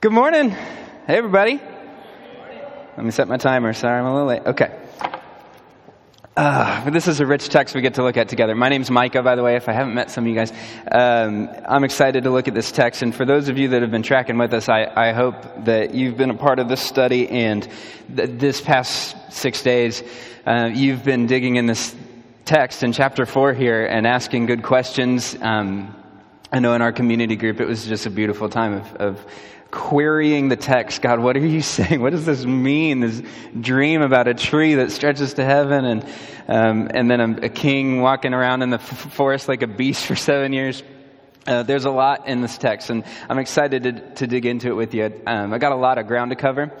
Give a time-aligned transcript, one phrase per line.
[0.00, 0.50] Good morning.
[0.50, 1.60] Hey, everybody.
[2.96, 3.72] Let me set my timer.
[3.72, 4.46] Sorry, I'm a little late.
[4.46, 4.72] Okay.
[6.36, 8.54] Uh, this is a rich text we get to look at together.
[8.54, 10.52] My name's Micah, by the way, if I haven't met some of you guys.
[10.92, 13.02] Um, I'm excited to look at this text.
[13.02, 15.34] And for those of you that have been tracking with us, I, I hope
[15.64, 17.68] that you've been a part of this study and
[18.14, 20.04] th- this past six days,
[20.46, 21.92] uh, you've been digging in this
[22.44, 25.36] text in chapter four here and asking good questions.
[25.40, 25.92] Um,
[26.52, 29.26] I know in our community group, it was just a beautiful time of, of
[29.70, 31.02] querying the text.
[31.02, 32.00] God, what are you saying?
[32.00, 33.00] What does this mean?
[33.00, 33.22] This
[33.58, 36.04] dream about a tree that stretches to heaven and,
[36.48, 40.06] um, and then a, a, king walking around in the f- forest like a beast
[40.06, 40.82] for seven years.
[41.46, 44.74] Uh, there's a lot in this text, and I'm excited to, to dig into it
[44.74, 45.10] with you.
[45.26, 46.72] Um, I got a lot of ground to cover.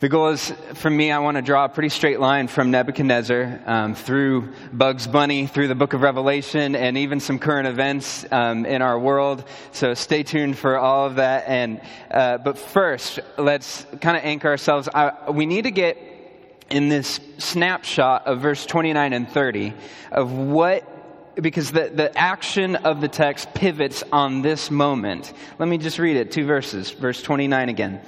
[0.00, 3.60] The goal is, for me, I want to draw a pretty straight line from Nebuchadnezzar
[3.66, 8.64] um, through Bugs Bunny, through the book of Revelation, and even some current events um,
[8.64, 9.42] in our world.
[9.72, 11.48] So stay tuned for all of that.
[11.48, 11.80] And
[12.12, 14.88] uh, but first, let's kind of anchor ourselves.
[14.94, 15.98] I, we need to get
[16.70, 19.74] in this snapshot of verse 29 and 30
[20.12, 20.84] of what
[21.42, 25.32] because the, the action of the text pivots on this moment.
[25.58, 26.92] Let me just read it, two verses.
[26.92, 28.00] Verse 29 again.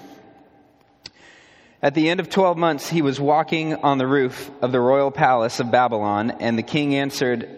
[1.83, 5.11] At the end of 12 months, he was walking on the roof of the royal
[5.11, 7.49] palace of Babylon, and the king answered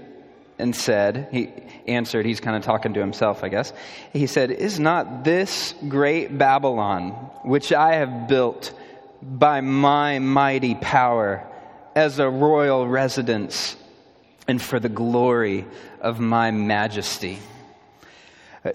[0.59, 1.53] and said, he
[1.89, 3.73] answered, he's kind of talking to himself, I guess.
[4.13, 7.11] He said, Is not this great Babylon,
[7.43, 8.73] which I have built
[9.21, 11.45] by my mighty power
[11.97, 13.77] as a royal residence
[14.47, 15.67] and for the glory
[16.01, 17.41] of my majesty?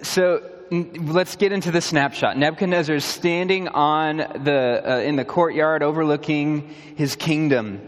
[0.01, 2.37] So, let's get into the snapshot.
[2.37, 7.81] Nebuchadnezzar is standing on the, uh, in the courtyard overlooking his kingdom.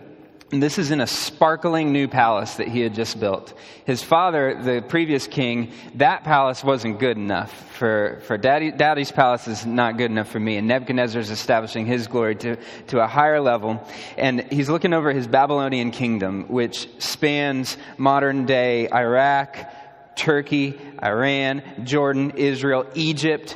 [0.51, 3.53] And this is in a sparkling new palace that he had just built.
[3.85, 9.47] His father, the previous king, that palace wasn't good enough for, for daddy, daddy's palace
[9.47, 10.57] is not good enough for me.
[10.57, 13.87] And Nebuchadnezzar is establishing his glory to, to a higher level.
[14.17, 19.55] And he's looking over his Babylonian kingdom, which spans modern day Iraq,
[20.19, 23.55] Turkey, Iran, Jordan, Israel, Egypt,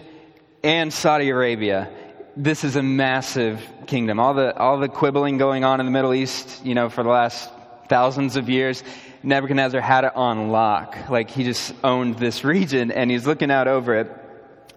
[0.64, 1.92] and Saudi Arabia.
[2.38, 4.18] This is a massive kingdom.
[4.18, 7.10] All the, all the quibbling going on in the Middle East, you know, for the
[7.10, 7.52] last
[7.90, 8.82] thousands of years,
[9.24, 11.10] Nebuchadnezzar had it on lock.
[11.10, 14.12] Like he just owned this region and he's looking out over it.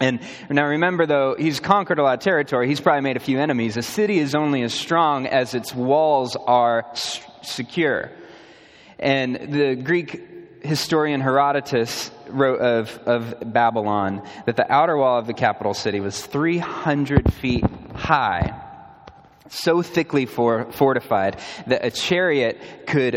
[0.00, 0.20] And
[0.50, 2.66] now remember though, he's conquered a lot of territory.
[2.66, 3.76] He's probably made a few enemies.
[3.76, 6.84] A city is only as strong as its walls are
[7.42, 8.10] secure.
[8.98, 10.35] And the Greek
[10.66, 16.24] historian Herodotus wrote of, of Babylon that the outer wall of the capital city was
[16.24, 18.62] 300 feet high,
[19.48, 23.16] so thickly for, fortified that a chariot could,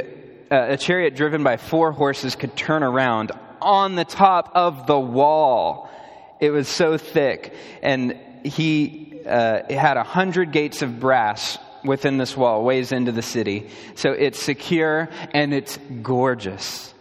[0.51, 4.99] uh, a chariot driven by four horses could turn around on the top of the
[4.99, 5.89] wall.
[6.39, 7.53] It was so thick.
[7.81, 13.21] And he uh, had a hundred gates of brass within this wall, ways into the
[13.21, 13.69] city.
[13.95, 16.93] So it's secure and it's gorgeous.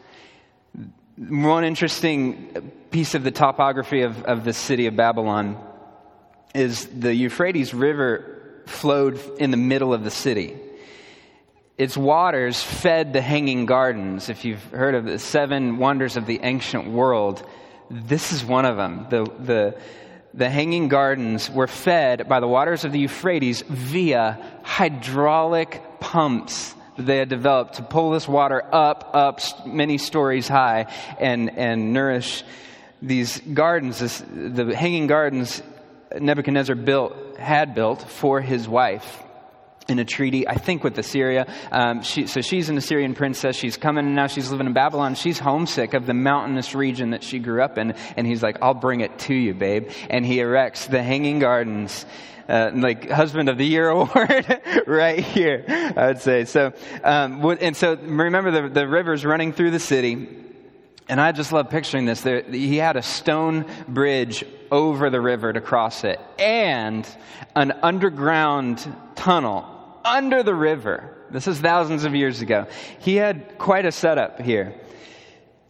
[1.18, 5.60] One interesting piece of the topography of, of the city of Babylon
[6.54, 10.56] is the Euphrates River flowed in the middle of the city.
[11.76, 14.28] Its waters fed the hanging gardens.
[14.28, 17.44] If you've heard of the seven wonders of the ancient world,
[17.90, 19.06] this is one of them.
[19.10, 19.80] The, the,
[20.34, 27.06] the hanging gardens were fed by the waters of the Euphrates via hydraulic pumps that
[27.06, 32.44] they had developed to pull this water up, up many stories high and, and nourish
[33.00, 35.62] these gardens, this, the hanging gardens
[36.18, 39.22] Nebuchadnezzar built, had built for his wife
[39.88, 41.46] in a treaty, I think with Assyria.
[41.70, 43.56] Um, she, so she's an Assyrian princess.
[43.56, 45.14] She's coming and now she's living in Babylon.
[45.14, 47.92] She's homesick of the mountainous region that she grew up in.
[48.16, 49.90] And he's like, I'll bring it to you, babe.
[50.10, 52.04] And he erects the hanging gardens
[52.48, 56.44] uh, like husband of the year award right here, I would say.
[56.44, 56.72] So,
[57.04, 60.28] um, and so remember the, the rivers running through the city.
[61.10, 62.20] And I just love picturing this.
[62.20, 67.08] There, he had a stone bridge over the river to cross it and
[67.56, 69.64] an underground tunnel
[70.04, 71.14] under the river.
[71.30, 72.66] This is thousands of years ago.
[72.98, 74.74] He had quite a setup here.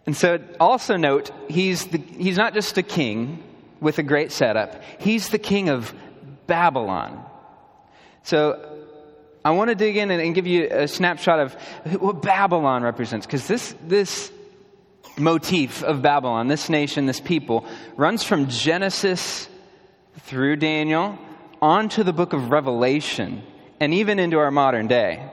[0.06, 3.42] And so also note, he's, the, he's not just a king
[3.80, 4.82] with a great setup.
[4.98, 5.94] He's the king of
[6.48, 7.24] Babylon.
[8.24, 8.58] So
[9.44, 11.54] I want to dig in and, and give you a snapshot of
[12.00, 14.32] what Babylon represents, because this, this
[15.16, 17.64] motif of Babylon, this nation, this people,
[17.96, 19.48] runs from Genesis
[20.18, 21.16] through Daniel
[21.62, 23.42] onto the book of Revelation
[23.80, 25.30] and even into our modern day.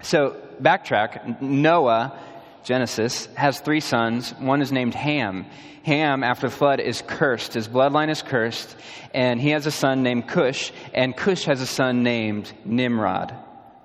[0.00, 2.18] So, backtrack Noah
[2.64, 4.30] Genesis, has three sons.
[4.38, 5.46] One is named Ham.
[5.84, 7.54] Ham, after the flood, is cursed.
[7.54, 8.76] His bloodline is cursed.
[9.14, 10.72] And he has a son named Cush.
[10.92, 13.34] And Cush has a son named Nimrod.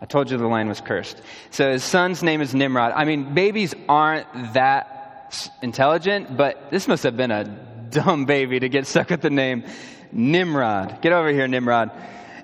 [0.01, 1.21] I told you the line was cursed.
[1.51, 2.91] So his son's name is Nimrod.
[2.93, 7.45] I mean, babies aren't that intelligent, but this must have been a
[7.89, 9.63] dumb baby to get stuck with the name
[10.11, 11.01] Nimrod.
[11.01, 11.91] Get over here, Nimrod.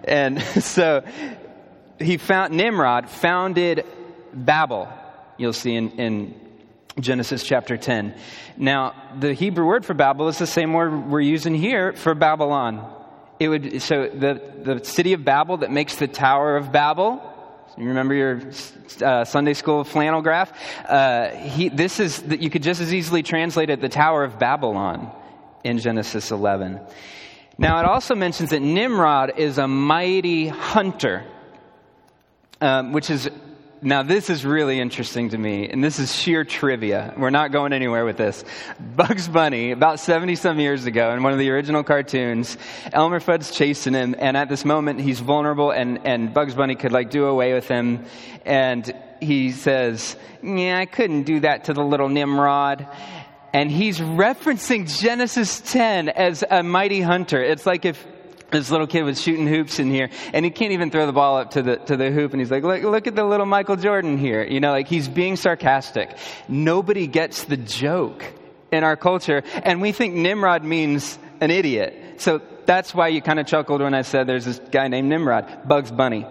[0.06, 1.04] And so
[2.00, 3.86] he found, Nimrod founded
[4.34, 4.88] Babel.
[5.40, 6.36] You'll see in, in
[7.00, 8.14] Genesis chapter 10.
[8.58, 12.94] Now, the Hebrew word for Babel is the same word we're using here for Babylon.
[13.40, 17.22] It would, so the, the city of Babel that makes the Tower of Babel,
[17.78, 18.42] you remember your
[19.02, 20.52] uh, Sunday school flannel graph?
[20.86, 24.38] Uh, he, this is, that you could just as easily translate it the Tower of
[24.38, 25.10] Babylon
[25.64, 26.82] in Genesis 11.
[27.58, 31.24] Now, it also mentions that Nimrod is a mighty hunter,
[32.60, 33.30] um, which is
[33.82, 37.14] now, this is really interesting to me, and this is sheer trivia.
[37.16, 38.44] We're not going anywhere with this.
[38.78, 42.58] Bugs Bunny, about 70 some years ago, in one of the original cartoons,
[42.92, 46.92] Elmer Fudd's chasing him, and at this moment, he's vulnerable, and, and Bugs Bunny could,
[46.92, 48.04] like, do away with him.
[48.44, 52.86] And he says, Yeah, I couldn't do that to the little Nimrod.
[53.54, 57.42] And he's referencing Genesis 10 as a mighty hunter.
[57.42, 58.06] It's like if
[58.52, 61.38] this little kid was shooting hoops in here and he can't even throw the ball
[61.38, 63.76] up to the to the hoop and he's like look, look at the little michael
[63.76, 64.44] jordan here.
[64.44, 66.18] You know like he's being sarcastic.
[66.48, 68.24] Nobody gets the joke
[68.72, 72.22] in our culture and we think nimrod means an idiot.
[72.22, 75.68] So that's why you kind of chuckled when i said there's this guy named nimrod
[75.68, 76.26] bugs bunny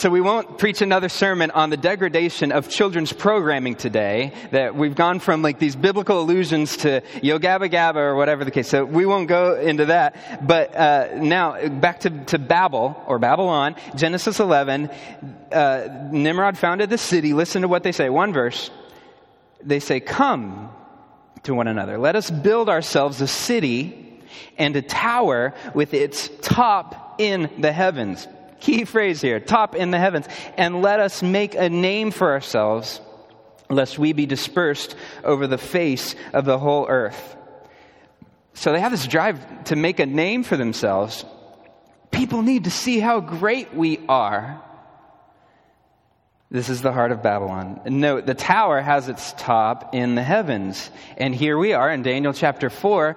[0.00, 4.32] so we won't preach another sermon on the degradation of children's programming today.
[4.50, 8.50] That we've gone from like these biblical allusions to Yo Gabba Gabba or whatever the
[8.50, 8.66] case.
[8.66, 10.46] So we won't go into that.
[10.46, 14.88] But uh, now back to, to Babel or Babylon, Genesis 11.
[15.52, 17.34] Uh, Nimrod founded the city.
[17.34, 18.08] Listen to what they say.
[18.08, 18.70] One verse.
[19.62, 20.70] They say, "Come
[21.42, 21.98] to one another.
[21.98, 24.22] Let us build ourselves a city
[24.56, 28.26] and a tower with its top in the heavens."
[28.60, 30.26] Key phrase here top in the heavens.
[30.56, 33.00] And let us make a name for ourselves,
[33.68, 37.36] lest we be dispersed over the face of the whole earth.
[38.54, 41.24] So they have this drive to make a name for themselves.
[42.10, 44.62] People need to see how great we are.
[46.50, 47.80] This is the heart of Babylon.
[47.86, 50.90] Note, the tower has its top in the heavens.
[51.16, 53.14] And here we are in Daniel chapter 4,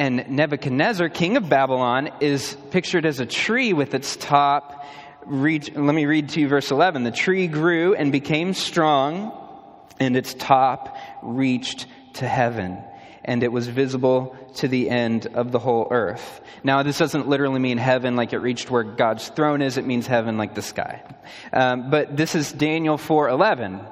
[0.00, 4.86] and Nebuchadnezzar, king of Babylon, is pictured as a tree with its top.
[5.26, 7.02] Reach, let me read to you verse 11.
[7.02, 9.30] The tree grew and became strong,
[10.00, 12.82] and its top reached to heaven,
[13.26, 16.40] and it was visible to the end of the whole earth.
[16.64, 19.76] Now, this doesn't literally mean heaven like it reached where God's throne is.
[19.76, 21.02] It means heaven like the sky.
[21.52, 23.84] Um, but this is Daniel 4:11.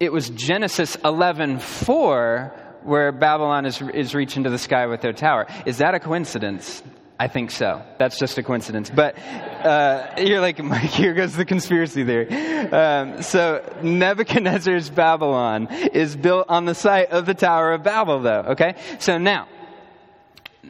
[0.00, 5.46] It was Genesis 11:4 where Babylon is, is reaching to the sky with their tower.
[5.66, 6.82] Is that a coincidence?
[7.18, 7.82] I think so.
[7.98, 8.90] That's just a coincidence.
[8.90, 12.28] But uh, you're like, Mike, here goes the conspiracy theory.
[12.28, 18.44] Um, so Nebuchadnezzar's Babylon is built on the site of the Tower of Babel, though.
[18.48, 18.74] Okay?
[18.98, 19.48] So now,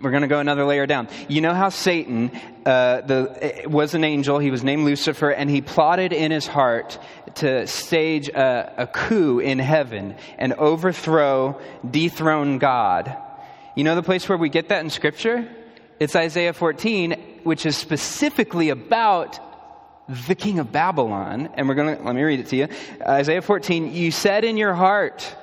[0.02, 1.08] we're going to go another layer down.
[1.28, 2.31] You know how Satan
[2.66, 6.99] uh, the, was an angel, he was named Lucifer, and he plotted in his heart
[7.36, 13.16] to stage a, a coup in heaven and overthrow, dethrone God.
[13.75, 15.48] You know the place where we get that in Scripture?
[15.98, 19.38] It's Isaiah 14, which is specifically about
[20.09, 21.50] the king of Babylon.
[21.54, 22.68] And we're going to, let me read it to you.
[23.00, 25.37] Isaiah 14, you said in your heart,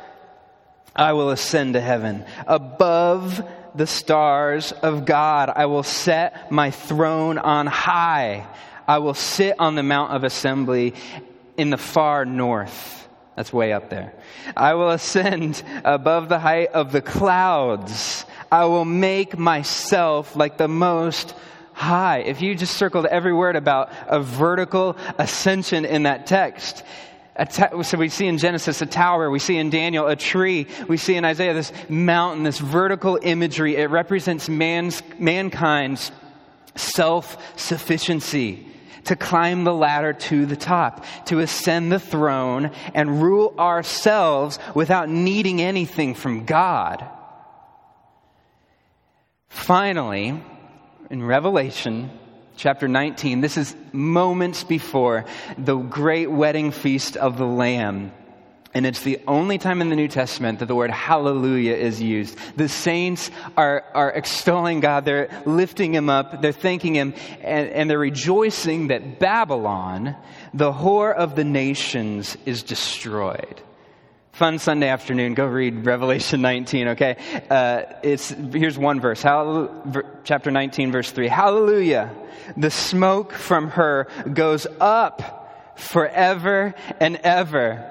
[0.96, 3.42] I will ascend to heaven above
[3.76, 5.50] the stars of God.
[5.50, 8.48] I will set my throne on high.
[8.88, 10.94] I will sit on the Mount of Assembly
[11.62, 13.08] in the far north.
[13.36, 14.16] That's way up there.
[14.58, 18.26] I will ascend above the height of the clouds.
[18.52, 21.36] I will make myself like the most
[21.74, 22.22] high.
[22.22, 26.84] If you just circled every word about a vertical ascension in that text,
[27.84, 31.16] so we see in Genesis a tower, we see in Daniel a tree, we see
[31.16, 33.76] in Isaiah this mountain, this vertical imagery.
[33.76, 36.12] It represents man's, mankind's
[36.76, 38.71] self sufficiency
[39.06, 45.10] to climb the ladder to the top, to ascend the throne and rule ourselves without
[45.10, 47.08] needing anything from God.
[49.50, 50.42] Finally,
[51.10, 52.10] in Revelation,
[52.56, 53.42] chapter 19.
[53.42, 55.26] This is moments before
[55.58, 58.12] the great wedding feast of the Lamb.
[58.74, 62.38] And it's the only time in the New Testament that the word hallelujah is used.
[62.56, 65.04] The saints are, are extolling God.
[65.04, 66.42] They're lifting him up.
[66.42, 67.14] They're thanking him.
[67.42, 70.16] And, and they're rejoicing that Babylon,
[70.54, 73.62] the whore of the nations, is destroyed.
[74.32, 75.34] Fun Sunday afternoon.
[75.34, 77.18] Go read Revelation 19, okay?
[77.50, 79.22] Uh, it's, here's one verse.
[80.24, 81.28] chapter 19, verse 3.
[81.28, 82.10] Hallelujah.
[82.56, 87.91] The smoke from her goes up forever and ever.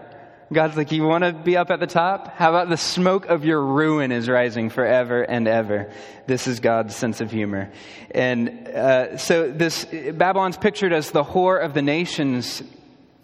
[0.52, 2.34] God's like, you want to be up at the top?
[2.34, 5.92] How about the smoke of your ruin is rising forever and ever?
[6.26, 7.70] This is God's sense of humor.
[8.10, 12.64] And uh, so this Babylon's pictured as the whore of the nations,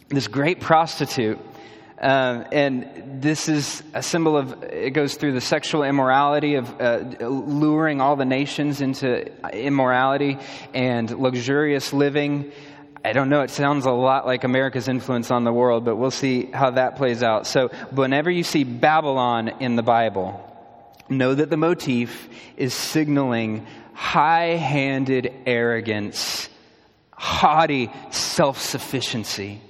[0.09, 1.41] this great prostitute.
[2.01, 6.99] Uh, and this is a symbol of, it goes through the sexual immorality of uh,
[7.27, 10.39] luring all the nations into immorality
[10.75, 12.53] and luxurious living.
[13.05, 16.11] I don't know, it sounds a lot like America's influence on the world, but we'll
[16.11, 17.47] see how that plays out.
[17.47, 20.43] So, whenever you see Babylon in the Bible,
[21.09, 26.49] know that the motif is signaling high handed arrogance,
[27.13, 29.61] haughty self sufficiency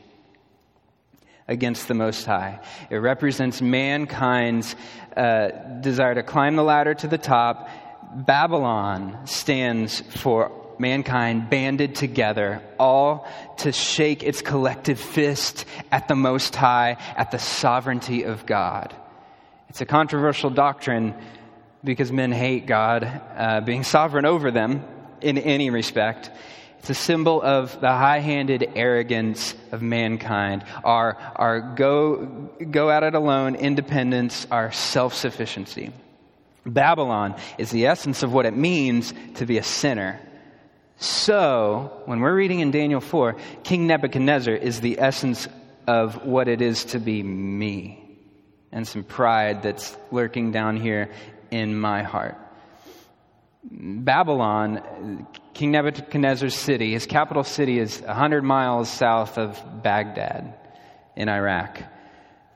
[1.49, 2.61] against the Most High.
[2.91, 4.75] It represents mankind's
[5.17, 5.49] uh,
[5.81, 7.69] desire to climb the ladder to the top.
[8.15, 13.29] Babylon stands for mankind banded together, all
[13.59, 18.95] to shake its collective fist at the Most High, at the sovereignty of God.
[19.69, 21.15] It's a controversial doctrine
[21.85, 23.05] because men hate God
[23.37, 24.85] uh, being sovereign over them
[25.21, 26.31] in any respect.
[26.79, 32.27] It's a symbol of the high handed arrogance of mankind, our, our go,
[32.71, 35.93] go at it alone independence, our self sufficiency.
[36.65, 40.21] Babylon is the essence of what it means to be a sinner.
[40.99, 45.47] So, when we're reading in Daniel 4, King Nebuchadnezzar is the essence
[45.87, 48.19] of what it is to be me
[48.73, 51.11] and some pride that's lurking down here
[51.51, 52.37] in my heart.
[53.63, 60.55] Babylon, King Nebuchadnezzar's city, his capital city is 100 miles south of Baghdad
[61.15, 61.83] in Iraq,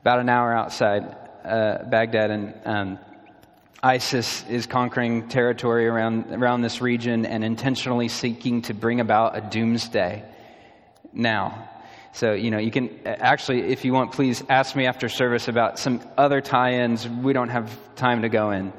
[0.01, 2.31] about an hour outside uh, Baghdad.
[2.31, 2.99] And um,
[3.83, 9.41] ISIS is conquering territory around, around this region and intentionally seeking to bring about a
[9.41, 10.23] doomsday
[11.15, 11.69] now.
[12.13, 15.79] So, you know, you can actually, if you want, please ask me after service about
[15.79, 17.09] some other tie ins.
[17.09, 18.73] We don't have time to go in.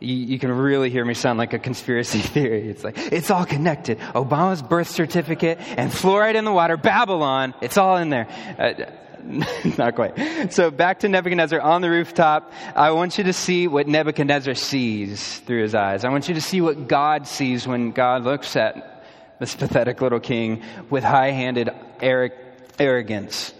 [0.00, 2.68] You, you, can really hear me sound like a conspiracy theory.
[2.68, 3.98] It's like, it's all connected.
[3.98, 8.26] Obama's birth certificate and fluoride in the water, Babylon, it's all in there.
[8.58, 8.90] Uh,
[9.78, 10.52] Not quite.
[10.52, 12.52] So back to Nebuchadnezzar on the rooftop.
[12.74, 16.04] I want you to see what Nebuchadnezzar sees through his eyes.
[16.04, 19.04] I want you to see what God sees when God looks at
[19.38, 23.52] this pathetic little king with high handed arrogance.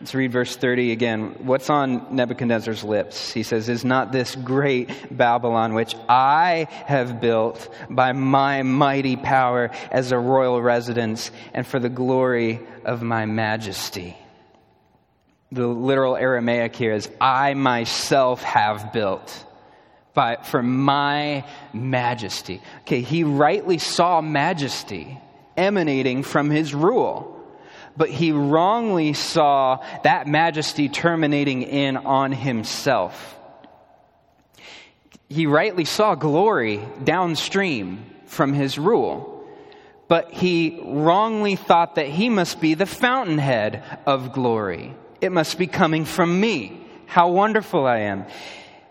[0.00, 1.34] Let's read verse 30 again.
[1.40, 3.30] What's on Nebuchadnezzar's lips?
[3.32, 9.70] He says, Is not this great Babylon, which I have built by my mighty power
[9.90, 14.16] as a royal residence and for the glory of my majesty?
[15.52, 19.44] The literal Aramaic here is, I myself have built.
[20.14, 22.62] By, for my majesty.
[22.80, 25.20] Okay, he rightly saw majesty
[25.58, 27.39] emanating from his rule
[28.00, 33.38] but he wrongly saw that majesty terminating in on himself.
[35.28, 39.46] He rightly saw glory downstream from his rule,
[40.08, 44.94] but he wrongly thought that he must be the fountainhead of glory.
[45.20, 46.80] It must be coming from me.
[47.04, 48.24] How wonderful I am.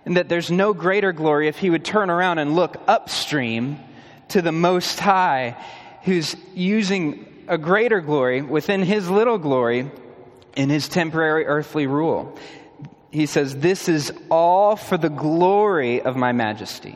[0.05, 3.79] And that there's no greater glory if he would turn around and look upstream
[4.27, 5.57] to the Most High
[6.03, 9.91] who's using a greater glory within his little glory
[10.55, 12.37] in his temporary earthly rule.
[13.11, 16.95] He says, This is all for the glory of my majesty.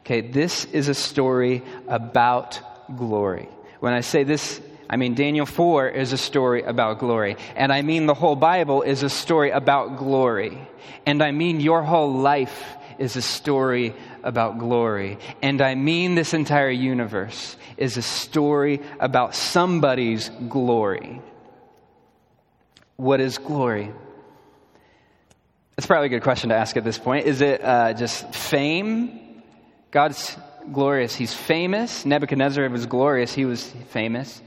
[0.00, 2.60] Okay, this is a story about
[2.96, 3.48] glory.
[3.80, 7.36] When I say this, I mean Daniel 4 is a story about glory.
[7.54, 10.58] And I mean the whole Bible is a story about glory.
[11.06, 15.18] And I mean your whole life is a story about glory.
[15.42, 21.20] And I mean this entire universe is a story about somebody's glory.
[22.96, 23.90] What is glory?
[25.76, 27.26] That's probably a good question to ask at this point.
[27.26, 29.42] Is it uh, just fame?
[29.90, 30.36] God's
[30.70, 31.14] glorious.
[31.14, 32.04] He's famous.
[32.04, 33.32] Nebuchadnezzar was glorious.
[33.32, 34.42] He was famous.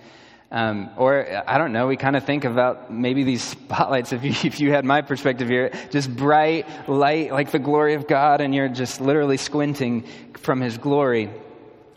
[0.53, 4.29] Um, or, I don't know, we kind of think about maybe these spotlights, if you,
[4.43, 8.53] if you had my perspective here, just bright light like the glory of God, and
[8.53, 10.05] you're just literally squinting
[10.37, 11.31] from His glory.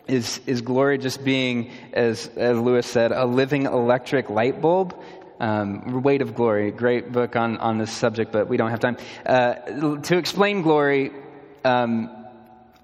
[0.08, 4.98] Is, is glory just being, as, as Lewis said, a living electric light bulb?
[5.38, 8.96] Um, Weight of Glory, great book on, on this subject, but we don't have time.
[9.26, 11.12] Uh, to explain glory,
[11.62, 12.08] um,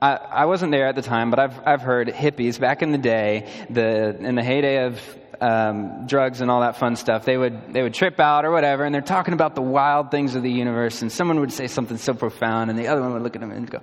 [0.03, 2.99] I, I, wasn't there at the time, but I've, I've heard hippies back in the
[2.99, 5.01] day, the, in the heyday of
[5.43, 8.85] um, drugs and all that fun stuff, they would, they would trip out or whatever,
[8.85, 11.99] and they're talking about the wild things of the universe, and someone would say something
[11.99, 13.81] so profound, and the other one would look at them and go,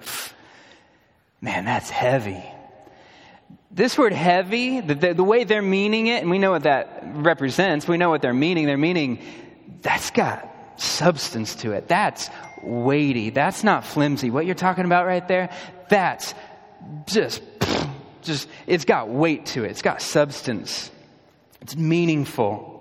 [1.42, 2.42] man, that's heavy.
[3.72, 7.04] This word heavy, the, the, the, way they're meaning it, and we know what that
[7.04, 8.66] represents, we know what they're meaning.
[8.66, 9.22] They're meaning
[9.82, 11.90] that's got substance to it.
[11.90, 12.30] That's
[12.64, 13.32] weighty.
[13.32, 14.30] That's not flimsy.
[14.30, 15.50] What you're talking about right there,
[15.90, 16.34] that's
[17.06, 17.44] just,
[18.22, 19.72] just, it's got weight to it.
[19.72, 20.90] It's got substance.
[21.62, 22.76] It's meaningful.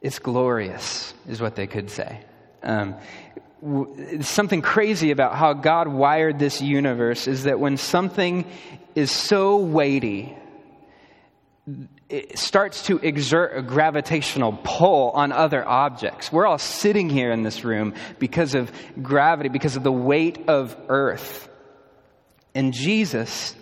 [0.00, 2.20] It's glorious, is what they could say.
[2.62, 2.96] Um,
[4.20, 8.44] something crazy about how God wired this universe is that when something
[8.94, 10.36] is so weighty,
[12.08, 16.32] it starts to exert a gravitational pull on other objects.
[16.32, 20.76] We're all sitting here in this room because of gravity, because of the weight of
[20.88, 21.48] earth.
[22.54, 23.54] And Jesus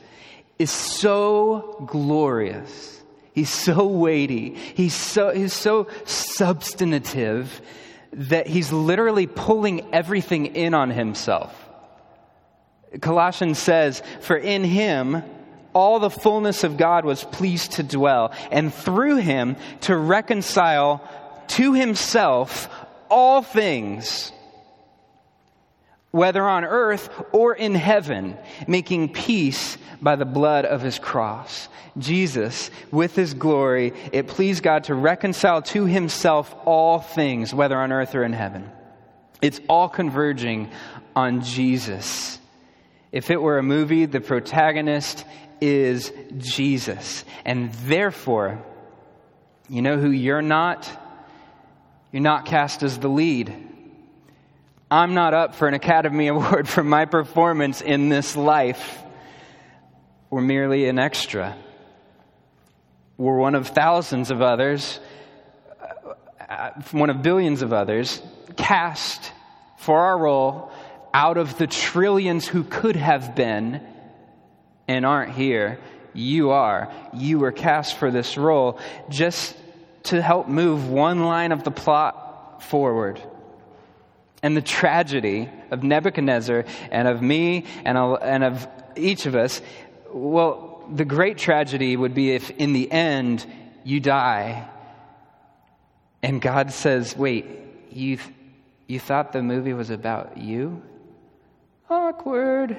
[0.59, 3.00] is so glorious.
[3.33, 4.55] He's so weighty.
[4.55, 7.61] He's so, he's so substantive
[8.13, 11.55] that he's literally pulling everything in on himself.
[13.01, 15.23] Colossians says, For in him
[15.73, 21.09] all the fullness of God was pleased to dwell, and through him to reconcile
[21.49, 22.69] to himself
[23.09, 24.33] all things,
[26.11, 28.37] whether on earth or in heaven,
[28.67, 31.69] making peace by the blood of his cross.
[31.99, 37.93] Jesus, with his glory, it pleased God to reconcile to himself all things, whether on
[37.93, 38.71] earth or in heaven.
[39.43, 40.71] It's all converging
[41.15, 42.39] on Jesus.
[43.13, 45.25] If it were a movie, the protagonist
[45.61, 47.25] is Jesus.
[47.45, 48.63] And therefore,
[49.69, 50.89] you know who you're not?
[52.13, 53.70] You're not cast as the lead.
[54.93, 58.99] I'm not up for an Academy Award for my performance in this life.
[60.31, 61.57] We're merely an extra.
[63.17, 64.99] We're one of thousands of others,
[66.49, 68.21] uh, one of billions of others,
[68.57, 69.33] cast
[69.79, 70.73] for our role
[71.15, 73.87] out of the trillions who could have been
[74.89, 75.79] and aren't here.
[76.15, 76.93] You are.
[77.13, 79.57] You were cast for this role just
[80.05, 83.21] to help move one line of the plot forward.
[84.43, 87.99] And the tragedy of Nebuchadnezzar and of me and
[88.45, 89.61] of each of us,
[90.13, 93.47] well, the great tragedy would be if in the end
[93.85, 94.69] you die
[96.23, 97.47] and God says, wait,
[97.91, 98.29] you, th-
[98.87, 100.83] you thought the movie was about you?
[101.89, 102.77] Awkward.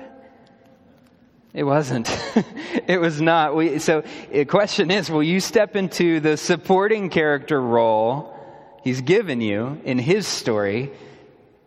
[1.53, 2.09] It wasn't.
[2.87, 3.55] it was not.
[3.55, 8.37] We, so the question is, will you step into the supporting character role
[8.83, 10.91] he's given you in his story,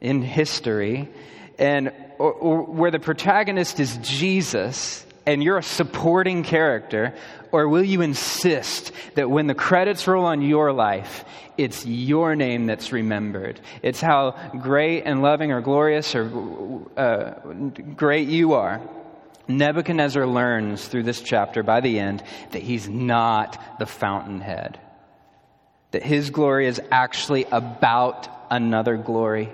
[0.05, 1.09] in history,
[1.59, 7.15] and or, or where the protagonist is Jesus and you're a supporting character,
[7.51, 11.25] or will you insist that when the credits roll on your life,
[11.57, 13.59] it's your name that's remembered?
[13.83, 16.31] It's how great and loving or glorious or
[16.97, 17.31] uh,
[17.97, 18.83] great you are.
[19.49, 24.79] Nebuchadnezzar learns through this chapter by the end that he's not the fountainhead,
[25.93, 29.51] that his glory is actually about another glory.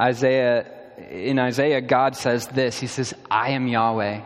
[0.00, 0.66] Isaiah
[1.10, 4.20] in Isaiah, God says this He says, I am Yahweh.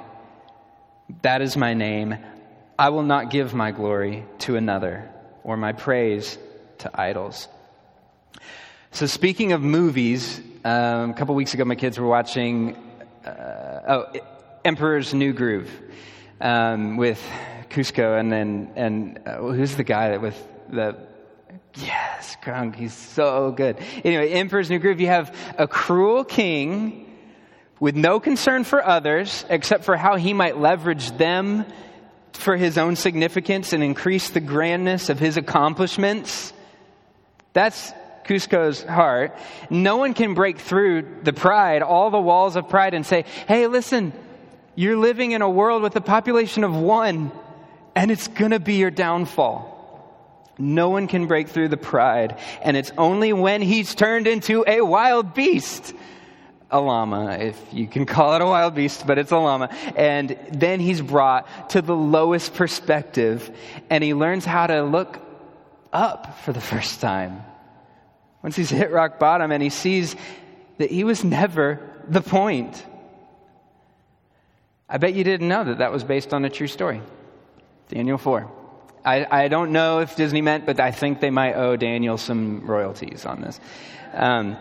[1.22, 2.16] That is my name.
[2.78, 5.10] I will not give my glory to another
[5.44, 6.38] or my praise
[6.78, 7.48] to idols.
[8.90, 12.76] So, speaking of movies, um, a couple weeks ago, my kids were watching
[13.24, 14.12] uh, oh,
[14.64, 15.70] Emperor's New Groove
[16.40, 17.22] um, with
[17.70, 20.96] Kuzco, and then and uh, who's the guy that with the
[21.76, 23.78] Yes, Kronk, he's so good.
[24.04, 27.18] Anyway, Emperor's New Groove, you have a cruel king
[27.80, 31.66] with no concern for others except for how he might leverage them
[32.32, 36.52] for his own significance and increase the grandness of his accomplishments.
[37.52, 37.92] That's
[38.24, 39.36] Kuzco's heart.
[39.68, 43.66] No one can break through the pride, all the walls of pride, and say, hey,
[43.66, 44.12] listen,
[44.76, 47.32] you're living in a world with a population of one,
[47.94, 49.73] and it's gonna be your downfall.
[50.58, 54.80] No one can break through the pride, and it's only when he's turned into a
[54.80, 55.94] wild beast.
[56.70, 59.68] A llama, if you can call it a wild beast, but it's a llama.
[59.94, 63.50] And then he's brought to the lowest perspective,
[63.90, 65.20] and he learns how to look
[65.92, 67.44] up for the first time.
[68.42, 70.16] Once he's hit rock bottom and he sees
[70.78, 72.84] that he was never the point.
[74.88, 77.00] I bet you didn't know that that was based on a true story.
[77.88, 78.50] Daniel 4.
[79.04, 82.66] I, I don't know if Disney meant, but I think they might owe Daniel some
[82.66, 83.60] royalties on this.
[84.14, 84.56] Um,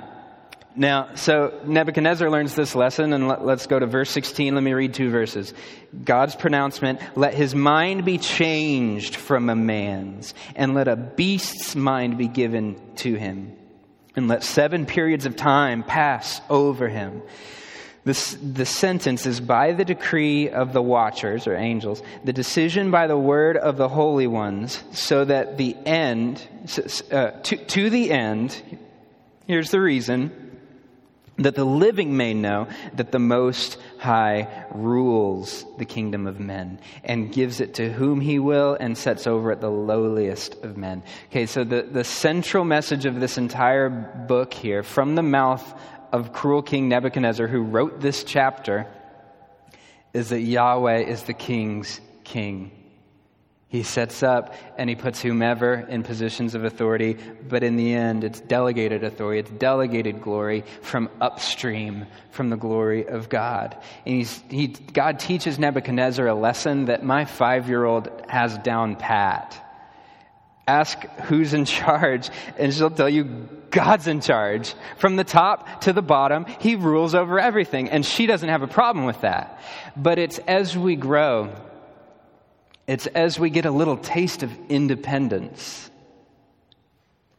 [0.75, 4.55] now, so Nebuchadnezzar learns this lesson, and let, us go to verse 16.
[4.55, 5.53] Let me read two verses.
[6.03, 12.17] God's pronouncement let his mind be changed from a man's, and let a beast's mind
[12.17, 13.55] be given to him,
[14.15, 17.21] and let seven periods of time pass over him.
[18.05, 23.17] The sentence is by the decree of the watchers or angels, the decision by the
[23.17, 26.45] word of the holy ones, so that the end,
[27.11, 28.61] uh, to, to the end,
[29.47, 30.31] here's the reason,
[31.37, 37.31] that the living may know that the Most High rules the kingdom of men and
[37.31, 41.03] gives it to whom he will and sets over it the lowliest of men.
[41.31, 45.63] Okay, so the, the central message of this entire book here, from the mouth
[46.13, 48.87] of cruel King Nebuchadnezzar, who wrote this chapter,
[50.13, 52.71] is that Yahweh is the king's king.
[53.67, 57.17] He sets up and he puts whomever in positions of authority,
[57.49, 63.07] but in the end, it's delegated authority, it's delegated glory from upstream from the glory
[63.07, 63.75] of God.
[64.05, 69.59] And he, God teaches Nebuchadnezzar a lesson that my five year old has down pat.
[70.67, 74.75] Ask who's in charge, and she'll tell you God's in charge.
[74.97, 78.67] From the top to the bottom, He rules over everything, and she doesn't have a
[78.67, 79.59] problem with that.
[79.97, 81.53] But it's as we grow,
[82.87, 85.89] it's as we get a little taste of independence.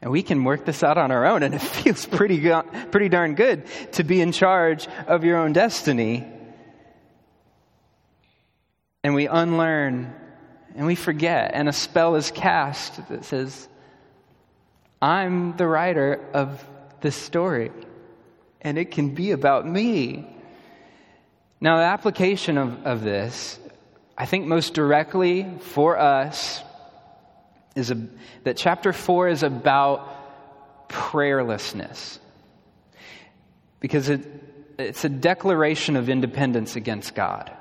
[0.02, 2.50] And we can work this out on our own, and it feels pretty,
[2.90, 6.26] pretty darn good to be in charge of your own destiny.
[9.02, 10.14] And we unlearn
[10.74, 13.68] and we forget, and a spell is cast that says,
[15.00, 16.64] I'm the writer of
[17.00, 17.70] this story,
[18.60, 20.26] and it can be about me.
[21.60, 23.58] Now, the application of, of this,
[24.18, 26.60] I think most directly for us,
[27.76, 28.06] is a,
[28.44, 32.18] that chapter 4 is about prayerlessness.
[33.80, 34.26] Because it,
[34.78, 37.52] it's a declaration of independence against God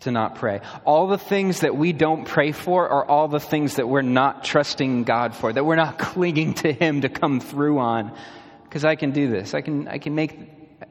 [0.00, 0.60] to not pray.
[0.84, 4.44] All the things that we don't pray for are all the things that we're not
[4.44, 8.16] trusting God for, that we're not clinging to Him to come through on.
[8.64, 9.54] Because I can do this.
[9.54, 10.38] I can, I, can make,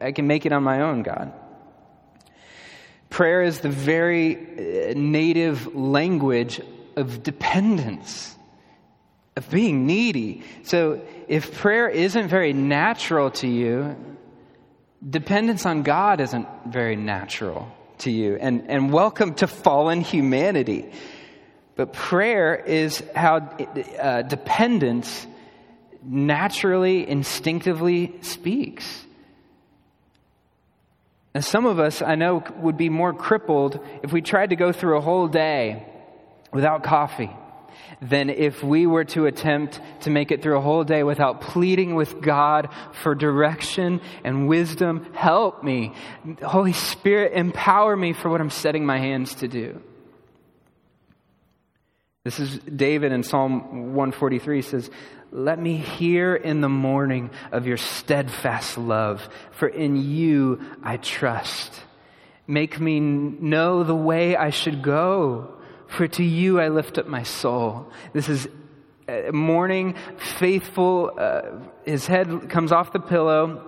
[0.02, 1.34] I can make it on my own, God.
[3.10, 6.60] Prayer is the very uh, native language
[6.96, 8.36] of dependence,
[9.36, 10.44] of being needy.
[10.64, 13.96] So if prayer isn't very natural to you,
[15.08, 20.92] dependence on God isn't very natural to you and, and welcome to fallen humanity.
[21.76, 25.28] But prayer is how uh, dependence
[26.04, 29.06] naturally, instinctively speaks.
[31.34, 34.72] And some of us, I know, would be more crippled if we tried to go
[34.72, 35.86] through a whole day
[36.54, 37.32] without coffee
[38.02, 41.96] than if we were to attempt to make it through a whole day without pleading
[41.96, 42.70] with God
[43.02, 45.08] for direction and wisdom.
[45.14, 45.94] Help me.
[46.44, 49.82] Holy Spirit, empower me for what I'm setting my hands to do.
[52.26, 54.90] This is David in Psalm 143 says,
[55.32, 61.72] Let me hear in the morning of your steadfast love, for in you I trust.
[62.48, 65.56] Make me know the way I should go
[65.88, 67.92] for to you I lift up my soul.
[68.14, 68.48] This is
[69.08, 71.12] uh, morning, faithful.
[71.18, 71.42] Uh,
[71.86, 73.62] his head comes off the pillow,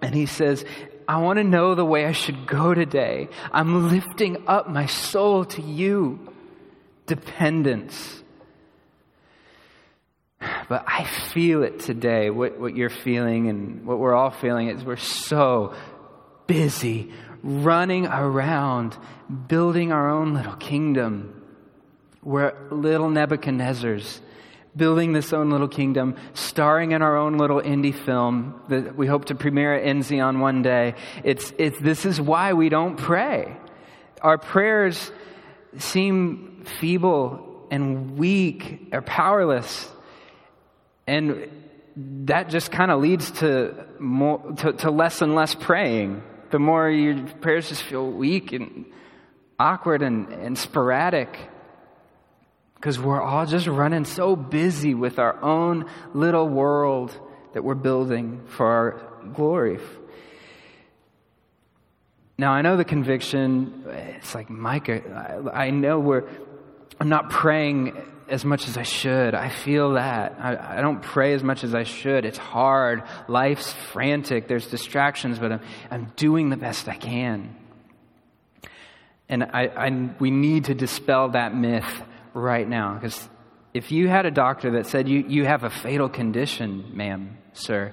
[0.00, 0.64] and he says,
[1.08, 3.28] I want to know the way I should go today.
[3.52, 6.32] I'm lifting up my soul to you.
[7.06, 8.22] Dependence.
[10.68, 14.84] But I feel it today, what, what you're feeling and what we're all feeling is
[14.84, 15.74] we're so
[16.46, 18.96] busy running around
[19.48, 21.35] building our own little kingdom.
[22.26, 24.18] We're little Nebuchadnezzars
[24.74, 29.26] building this own little kingdom, starring in our own little indie film that we hope
[29.26, 30.96] to premiere at Enzion one day.
[31.22, 33.56] It's, it's, this is why we don't pray.
[34.22, 35.12] Our prayers
[35.78, 39.88] seem feeble and weak or powerless.
[41.06, 41.48] And
[42.26, 46.24] that just kind of leads to, more, to, to less and less praying.
[46.50, 48.84] The more your prayers just feel weak and
[49.60, 51.38] awkward and, and sporadic
[52.76, 57.18] because we're all just running so busy with our own little world
[57.52, 59.78] that we're building for our glory.
[62.38, 66.28] Now, I know the conviction, it's like, Micah, I, I know we're,
[67.00, 67.96] I'm not praying
[68.28, 69.34] as much as I should.
[69.34, 70.36] I feel that.
[70.38, 72.24] I, I, don't pray as much as I should.
[72.24, 73.04] It's hard.
[73.28, 74.48] Life's frantic.
[74.48, 75.60] There's distractions, but I'm,
[75.90, 77.56] I'm doing the best I can.
[79.28, 82.02] And I, I, we need to dispel that myth
[82.36, 82.94] right now.
[82.94, 83.28] Because
[83.74, 87.92] if you had a doctor that said you, you have a fatal condition, ma'am, sir,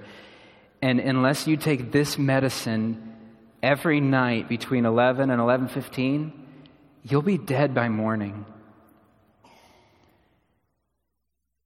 [0.82, 3.16] and unless you take this medicine
[3.62, 6.32] every night between 11 and 11:15,
[7.04, 8.46] you'll be dead by morning.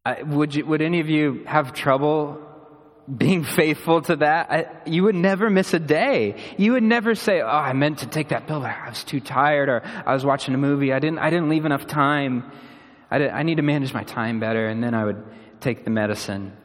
[0.06, 2.42] I, would, you, would any of you have trouble
[3.14, 4.52] being faithful to that?
[4.52, 6.36] I, you would never miss a day.
[6.58, 9.20] You would never say, "Oh, I meant to take that pill, but I was too
[9.20, 10.94] tired," or "I was watching a movie.
[10.94, 11.20] I didn't.
[11.20, 12.52] I didn't leave enough time.
[13.10, 15.24] I, did, I need to manage my time better." And then I would
[15.60, 16.56] take the medicine.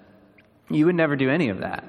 [0.71, 1.85] You would never do any of that.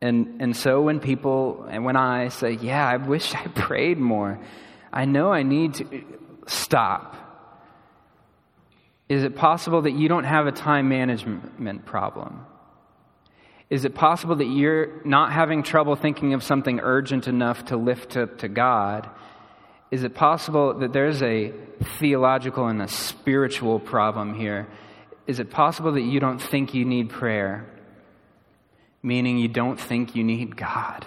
[0.00, 4.38] And and so when people and when I say, "Yeah, I wish I prayed more,"
[4.92, 6.04] I know I need to
[6.46, 7.22] stop
[9.12, 12.46] is it possible that you don't have a time management problem?
[13.68, 18.16] Is it possible that you're not having trouble thinking of something urgent enough to lift
[18.16, 19.10] up to God?
[19.92, 21.52] Is it possible that there's a
[22.00, 24.66] theological and a spiritual problem here?
[25.28, 27.64] Is it possible that you don't think you need prayer?
[29.04, 31.06] Meaning you don't think you need God.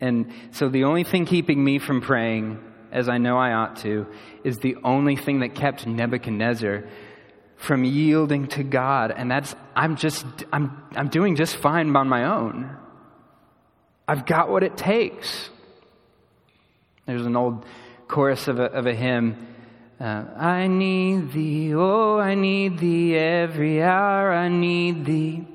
[0.00, 2.58] And so the only thing keeping me from praying
[2.92, 4.06] as I know I ought to,
[4.44, 6.84] is the only thing that kept Nebuchadnezzar
[7.56, 9.10] from yielding to God.
[9.10, 12.76] And that's, I'm just, I'm, I'm doing just fine on my own.
[14.06, 15.48] I've got what it takes.
[17.12, 17.66] There's an old
[18.08, 19.46] chorus of a, of a hymn.
[20.00, 25.46] Uh, I need thee, oh, I need thee every hour, I need thee.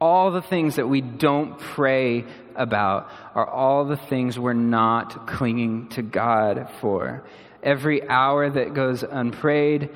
[0.00, 5.88] All the things that we don't pray about are all the things we're not clinging
[5.90, 7.24] to God for.
[7.62, 9.88] Every hour that goes unprayed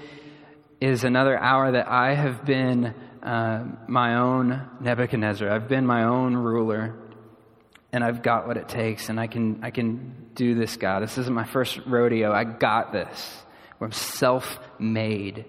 [0.80, 5.50] is another hour that I have been uh, my own Nebuchadnezzar.
[5.50, 6.94] I've been my own ruler,
[7.92, 11.02] and I've got what it takes, and I can I can do this, God.
[11.02, 12.32] This isn't my first rodeo.
[12.32, 13.42] I got this.
[13.80, 15.44] I'm self-made.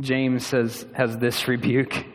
[0.00, 2.06] James says has this rebuke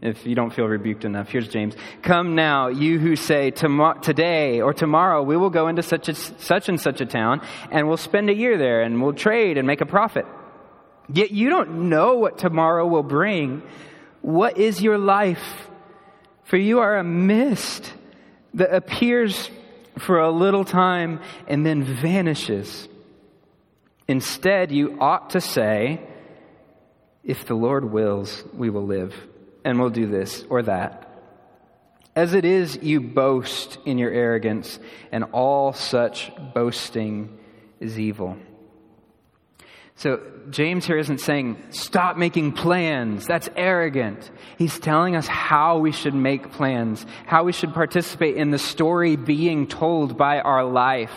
[0.00, 1.30] if you don't feel rebuked enough.
[1.30, 1.74] Here's James.
[2.02, 6.68] Come now, you who say, today or tomorrow we will go into such, a, such
[6.68, 7.40] and such a town
[7.72, 10.26] and we'll spend a year there and we'll trade and make a profit.
[11.12, 13.62] Yet you don't know what tomorrow will bring.
[14.20, 15.68] What is your life?
[16.44, 17.92] For you are a mist
[18.54, 19.50] that appears
[19.98, 22.88] for a little time and then vanishes.
[24.08, 26.00] Instead, you ought to say,
[27.22, 29.14] if the Lord wills, we will live
[29.64, 31.00] and we'll do this or that.
[32.16, 34.78] As it is, you boast in your arrogance,
[35.10, 37.38] and all such boasting
[37.80, 38.36] is evil.
[39.96, 43.26] So, James here isn't saying, stop making plans.
[43.26, 44.28] That's arrogant.
[44.58, 49.16] He's telling us how we should make plans, how we should participate in the story
[49.16, 51.12] being told by our life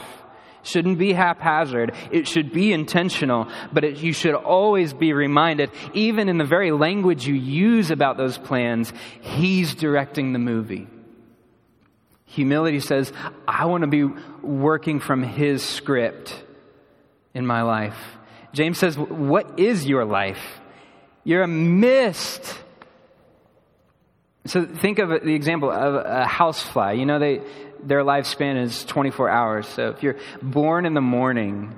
[0.68, 1.94] shouldn't be haphazard.
[2.12, 6.72] It should be intentional, but it, you should always be reminded, even in the very
[6.72, 10.88] language you use about those plans, He's directing the movie.
[12.26, 13.12] Humility says,
[13.48, 14.04] I want to be
[14.42, 16.44] working from His script
[17.34, 18.17] in my life.
[18.58, 20.60] James says, What is your life?
[21.24, 22.58] You're a mist.
[24.48, 26.94] So think of the example of a housefly.
[26.94, 27.42] You know, they,
[27.84, 29.68] their lifespan is 24 hours.
[29.68, 31.78] So if you're born in the morning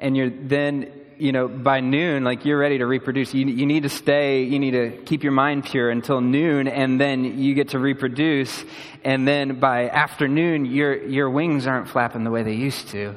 [0.00, 3.84] and you're then, you know, by noon, like you're ready to reproduce, you, you need
[3.84, 7.68] to stay, you need to keep your mind pure until noon and then you get
[7.70, 8.64] to reproduce.
[9.02, 13.16] And then by afternoon, your, your wings aren't flapping the way they used to.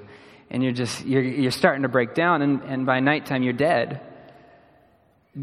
[0.51, 4.01] And you're just, you're, you're starting to break down and, and by nighttime you're dead.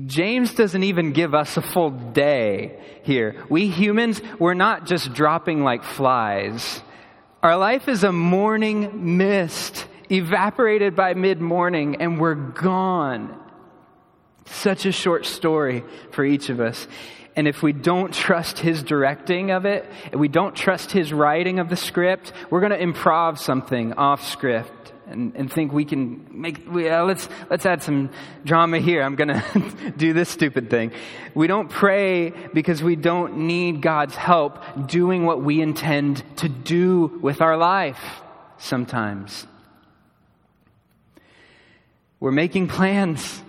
[0.07, 3.43] James doesn't even give us a full day here.
[3.49, 6.83] We humans, we're not just dropping like flies.
[7.43, 13.35] Our life is a morning mist, evaporated by mid morning, and we're gone.
[14.45, 16.87] Such a short story for each of us.
[17.35, 21.61] And if we don't trust his directing of it, if we don't trust his writing
[21.61, 26.27] of the script, we're going to improv something off script and, and think we can
[26.31, 28.11] make, uh, let's, let's add some
[28.45, 29.03] drama here.
[29.03, 30.93] I'm going to do this stupid thing.
[31.35, 37.19] We don't pray because we don't need God's help doing what we intend to do
[37.23, 38.01] with our life
[38.59, 39.47] sometimes.
[42.21, 43.43] We're making plans.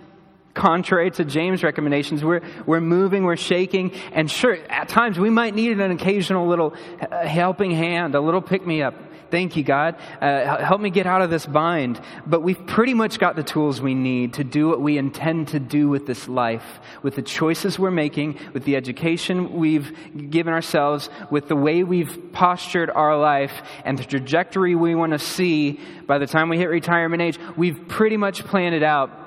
[0.52, 5.54] Contrary to James' recommendations, we're, we're moving, we're shaking, and sure, at times we might
[5.54, 8.94] need an occasional little uh, helping hand, a little pick me up
[9.30, 9.96] Thank you, God.
[10.20, 12.00] Uh, help me get out of this bind.
[12.26, 15.60] But we've pretty much got the tools we need to do what we intend to
[15.60, 19.96] do with this life, with the choices we're making, with the education we've
[20.30, 25.18] given ourselves, with the way we've postured our life, and the trajectory we want to
[25.18, 27.38] see by the time we hit retirement age.
[27.56, 29.18] We've pretty much planned it out.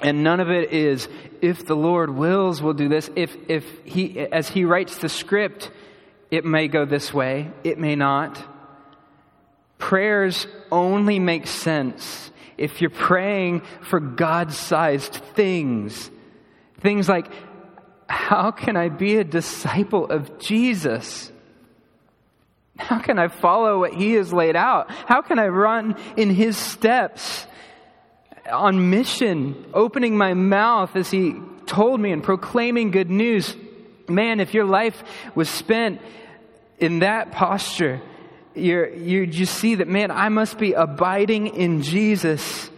[0.00, 1.08] And none of it is,
[1.40, 3.08] if the Lord wills, we'll do this.
[3.16, 5.70] If, if he, as he writes the script,
[6.30, 8.55] it may go this way, it may not.
[9.78, 16.10] Prayers only make sense if you're praying for God sized things.
[16.80, 17.26] Things like,
[18.08, 21.30] how can I be a disciple of Jesus?
[22.78, 24.90] How can I follow what he has laid out?
[24.90, 27.46] How can I run in his steps
[28.50, 31.34] on mission, opening my mouth as he
[31.66, 33.56] told me and proclaiming good news?
[34.08, 35.02] Man, if your life
[35.34, 36.00] was spent
[36.78, 38.00] in that posture,
[38.56, 42.70] you're, you just see that, man, I must be abiding in Jesus.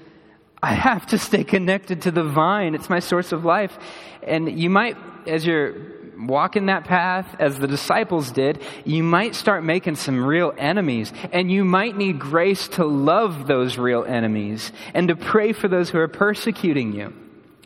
[0.62, 2.74] I have to stay connected to the vine.
[2.74, 3.76] It's my source of life.
[4.22, 5.74] And you might, as you're
[6.18, 11.12] walking that path, as the disciples did, you might start making some real enemies.
[11.32, 15.90] And you might need grace to love those real enemies and to pray for those
[15.90, 17.14] who are persecuting you.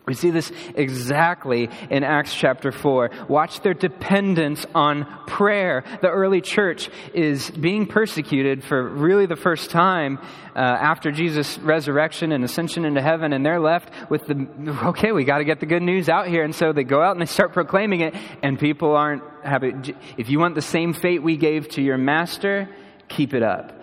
[0.04, 3.10] We see this exactly in Acts chapter 4.
[3.28, 5.84] Watch their dependence on prayer.
[6.00, 10.18] The early church is being persecuted for really the first time
[10.56, 14.48] uh, after Jesus' resurrection and ascension into heaven, and they're left with the,
[14.88, 16.42] okay, we got to get the good news out here.
[16.42, 19.72] And so they go out and they start proclaiming it, and people aren't happy.
[20.18, 22.68] if you want the same fate we gave to your master,
[23.08, 23.80] keep it up.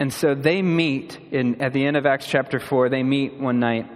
[0.00, 3.60] And so they meet in, at the end of Acts chapter 4, they meet one
[3.60, 3.88] night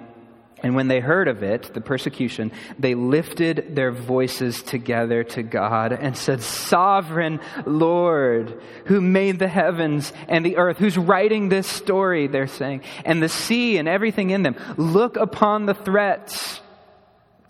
[0.62, 5.92] and when they heard of it, the persecution, they lifted their voices together to God
[5.92, 12.26] and said, Sovereign Lord, who made the heavens and the earth, who's writing this story,
[12.26, 16.60] they're saying, and the sea and everything in them, look upon the threats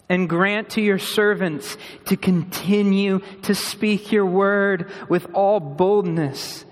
[0.09, 6.65] and grant to your servants to continue to speak your word with all boldness.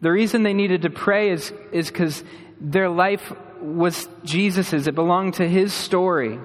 [0.00, 2.22] The reason they needed to pray is because
[2.60, 3.32] their life
[3.64, 6.38] was Jesus's, it belonged to his story.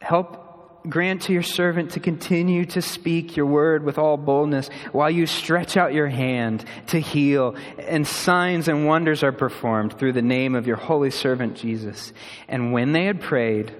[0.00, 0.46] Help
[0.88, 5.26] grant to your servant to continue to speak your word with all boldness while you
[5.26, 10.54] stretch out your hand to heal, and signs and wonders are performed through the name
[10.54, 12.12] of your holy servant Jesus.
[12.48, 13.74] And when they had prayed,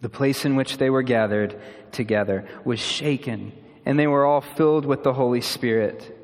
[0.00, 1.60] the place in which they were gathered
[1.92, 3.52] together was shaken,
[3.84, 6.15] and they were all filled with the Holy Spirit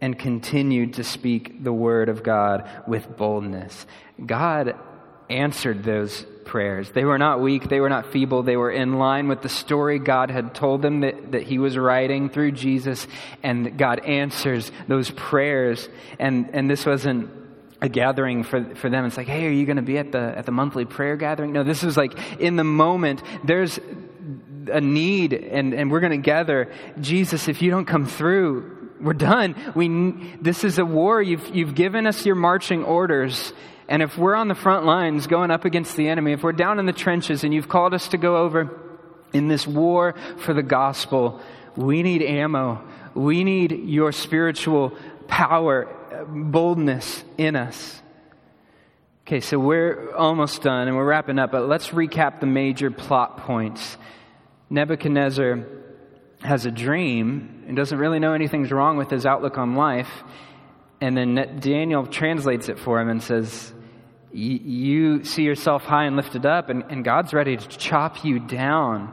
[0.00, 3.86] and continued to speak the word of God with boldness.
[4.24, 4.74] God
[5.28, 6.90] answered those prayers.
[6.90, 9.98] They were not weak, they were not feeble, they were in line with the story
[9.98, 13.06] God had told them that, that He was writing through Jesus,
[13.42, 15.88] and God answers those prayers.
[16.18, 17.30] And, and this wasn't
[17.82, 19.04] a gathering for, for them.
[19.04, 21.52] It's like, hey, are you going to be at the, at the monthly prayer gathering?
[21.52, 23.78] No, this was like in the moment, there's
[24.70, 26.72] a need, and, and we're going to gather.
[27.00, 29.54] Jesus, if you don't come through, we're done.
[29.74, 31.22] We, this is a war.
[31.22, 33.52] You've, you've given us your marching orders.
[33.88, 36.78] And if we're on the front lines going up against the enemy, if we're down
[36.78, 38.80] in the trenches and you've called us to go over
[39.32, 41.40] in this war for the gospel,
[41.76, 42.82] we need ammo.
[43.14, 44.92] We need your spiritual
[45.28, 45.88] power,
[46.28, 48.02] boldness in us.
[49.26, 53.38] Okay, so we're almost done and we're wrapping up, but let's recap the major plot
[53.38, 53.96] points.
[54.70, 55.64] Nebuchadnezzar
[56.42, 60.10] has a dream and doesn't really know anything's wrong with his outlook on life.
[61.00, 63.72] And then Daniel translates it for him and says,
[64.32, 69.12] You see yourself high and lifted up, and, and God's ready to chop you down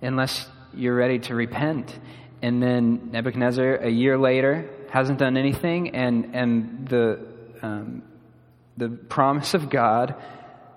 [0.00, 1.98] unless you're ready to repent.
[2.42, 7.26] And then Nebuchadnezzar, a year later, hasn't done anything, and, and the,
[7.62, 8.02] um,
[8.76, 10.14] the promise of God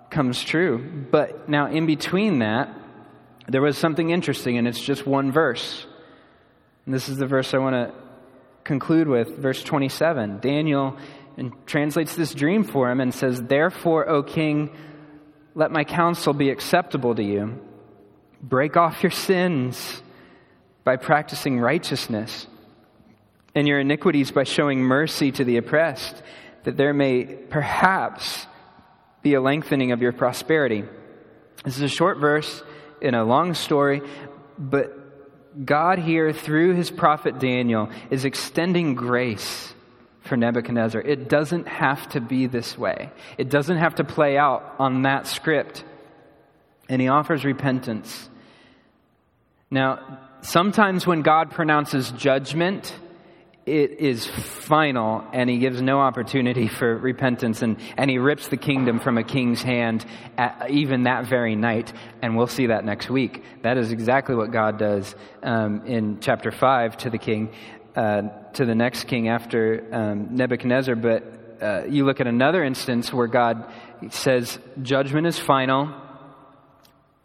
[0.10, 1.06] comes true.
[1.12, 2.74] But now, in between that,
[3.50, 5.86] there was something interesting, and it's just one verse.
[6.86, 7.94] And this is the verse I want to
[8.64, 10.40] conclude with, verse 27.
[10.40, 10.98] Daniel
[11.66, 14.76] translates this dream for him and says, Therefore, O king,
[15.56, 17.60] let my counsel be acceptable to you.
[18.42, 20.02] Break off your sins
[20.84, 22.48] by practicing righteousness,
[23.54, 26.22] and your iniquities by showing mercy to the oppressed,
[26.64, 28.46] that there may perhaps
[29.22, 30.84] be a lengthening of your prosperity.
[31.66, 32.64] This is a short verse
[33.02, 34.02] in a long story,
[34.58, 34.96] but
[35.66, 39.74] God here, through his prophet Daniel, is extending grace
[40.22, 41.02] for Nebuchadnezzar.
[41.02, 45.28] It doesn't have to be this way, it doesn't have to play out on that
[45.28, 45.84] script.
[46.88, 48.30] And he offers repentance.
[49.70, 52.92] Now, sometimes when God pronounces judgment,
[53.70, 58.58] it is final and he gives no opportunity for repentance and, and he rips the
[58.58, 60.04] kingdom from a king's hand
[60.38, 61.94] at, even that very night
[62.24, 66.52] and we'll see that next week that is exactly what god does um, in chapter
[66.52, 67.54] 5 to the king
[67.96, 71.24] uh, to the next king after um, nebuchadnezzar but
[71.62, 73.72] uh, you look at another instance where god
[74.10, 75.94] says judgment is final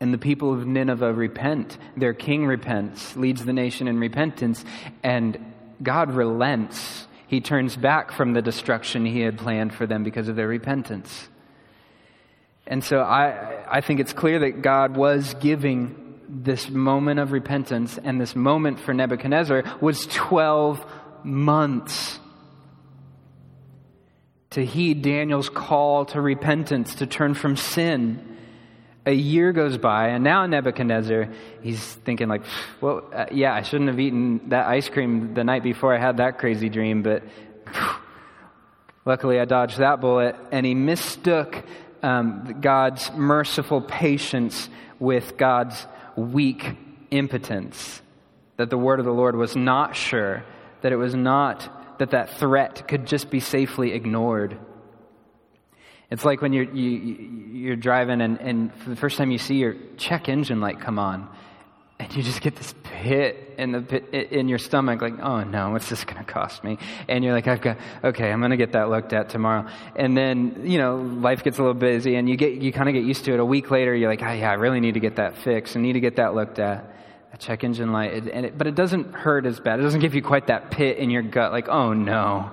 [0.01, 1.79] and the people of Nineveh repent.
[1.97, 4.63] Their king repents, leads the nation in repentance,
[5.03, 7.07] and God relents.
[7.27, 11.29] He turns back from the destruction he had planned for them because of their repentance.
[12.67, 17.99] And so I, I think it's clear that God was giving this moment of repentance,
[18.03, 20.85] and this moment for Nebuchadnezzar was 12
[21.23, 22.19] months
[24.51, 28.34] to heed Daniel's call to repentance, to turn from sin
[29.07, 31.29] a year goes by, and now Nebuchadnezzar,
[31.63, 32.43] he's thinking like,
[32.81, 36.17] well, uh, yeah, I shouldn't have eaten that ice cream the night before I had
[36.17, 37.23] that crazy dream, but
[39.05, 40.37] luckily I dodged that bullet.
[40.51, 41.63] And he mistook
[42.03, 45.87] um, God's merciful patience with God's
[46.17, 46.65] weak
[47.11, 48.01] impotence.
[48.57, 50.45] That the word of the Lord was not sure,
[50.81, 54.57] that it was not, that that threat could just be safely ignored.
[56.11, 56.89] It's like when you're, you,
[57.53, 60.99] you're driving and, and for the first time you see your check engine light come
[60.99, 61.29] on,
[61.99, 65.71] and you just get this pit in the pit, in your stomach, like, oh no,
[65.71, 66.77] what's this going to cost me?
[67.09, 69.69] And you're like, I've got, okay, I'm going to get that looked at tomorrow.
[69.95, 72.95] And then, you know, life gets a little busy, and you get, you kind of
[72.95, 73.41] get used to it.
[73.41, 75.77] A week later, you're like, oh yeah, I really need to get that fixed.
[75.77, 76.91] I need to get that looked at.
[77.33, 79.81] A check engine light, and it, but it doesn't hurt as bad.
[79.81, 82.53] It doesn't give you quite that pit in your gut, like, oh no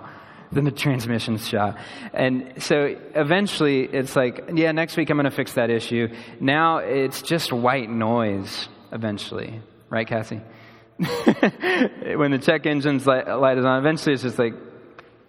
[0.51, 1.77] then the transmission's shot.
[2.13, 6.13] And so eventually it's like, yeah, next week I'm going to fix that issue.
[6.39, 9.61] Now it's just white noise eventually.
[9.89, 10.41] Right, Cassie?
[10.97, 14.53] when the check engine's light, light is on, eventually it's just like,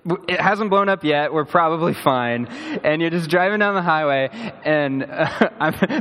[0.05, 1.32] it hasn't blown up yet.
[1.32, 2.46] We're probably fine.
[2.82, 4.30] And you're just driving down the highway,
[4.64, 5.50] and uh,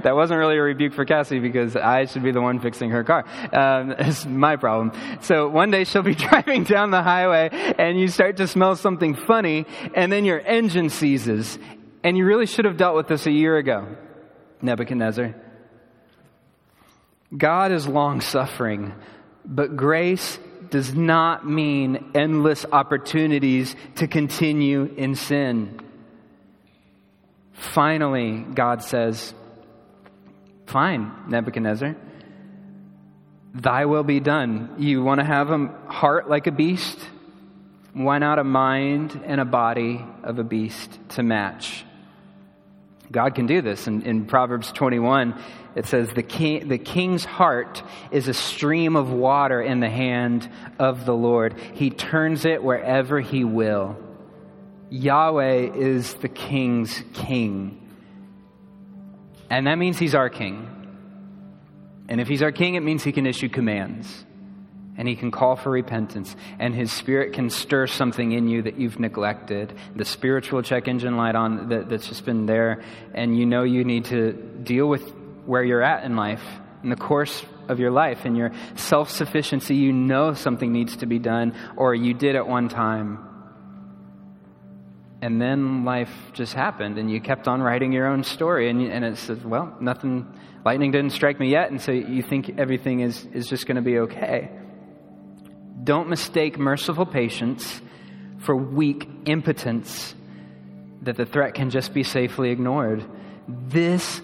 [0.04, 3.04] that wasn't really a rebuke for Cassie because I should be the one fixing her
[3.04, 3.26] car.
[3.54, 4.91] Um, it's my problem.
[5.22, 9.16] So one day she'll be driving down the highway, and you start to smell something
[9.16, 11.60] funny, and then your engine seizes.
[12.04, 13.88] And you really should have dealt with this a year ago,
[14.64, 15.36] Nebuchadnezzar.
[17.38, 18.93] God is long suffering,
[19.45, 20.39] but grace
[20.72, 25.80] does not mean endless opportunities to continue in sin.
[27.51, 29.34] Finally, God says,
[30.65, 31.95] Fine, Nebuchadnezzar,
[33.53, 34.76] thy will be done.
[34.78, 36.97] You want to have a heart like a beast?
[37.93, 41.84] Why not a mind and a body of a beast to match?
[43.12, 43.88] God can do this.
[43.88, 45.39] In, in Proverbs 21,
[45.76, 50.49] it says, the, king, the king's heart is a stream of water in the hand
[50.80, 51.59] of the Lord.
[51.74, 53.97] He turns it wherever he will.
[54.89, 57.78] Yahweh is the king's king.
[59.49, 60.68] And that means he's our king.
[62.07, 64.26] And if he's our king, it means he can issue commands
[64.98, 68.78] and he can call for repentance and his spirit can stir something in you that
[68.78, 72.84] you've neglected the spiritual check engine light on that, that's just been there
[73.14, 74.34] and you know you need to
[74.64, 75.02] deal with
[75.46, 76.44] where you're at in life
[76.84, 81.20] in the course of your life in your self-sufficiency you know something needs to be
[81.20, 83.28] done or you did at one time.
[85.24, 89.06] And then life just happened and you kept on writing your own story and, and
[89.06, 90.28] it says well nothing
[90.66, 93.84] lightning didn't strike me yet and so you think everything is, is just going to
[93.84, 94.50] be okay
[95.84, 97.82] don't mistake merciful patience
[98.40, 100.16] for weak impotence
[101.04, 103.04] that the threat can just be safely ignored.
[103.48, 104.22] This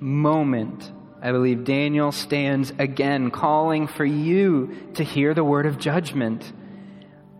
[0.00, 0.90] moment,
[1.22, 6.52] I believe Daniel stands again calling for you to hear the word of judgment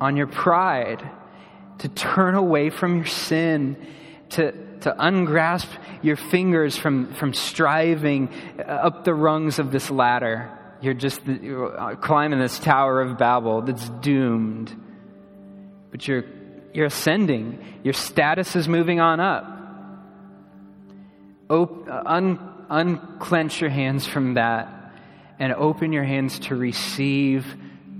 [0.01, 1.09] on your pride,
[1.79, 3.77] to turn away from your sin,
[4.31, 5.69] to, to ungrasp
[6.01, 8.31] your fingers from, from striving
[8.67, 10.51] up the rungs of this ladder
[10.83, 14.75] you're just you're climbing this Tower of Babel that's doomed.
[15.93, 16.25] But you're,
[16.73, 17.63] you're ascending.
[17.85, 19.47] Your status is moving on up.
[21.49, 22.39] Op- un-
[22.71, 24.95] unclench your hands from that
[25.39, 27.47] and open your hands to receive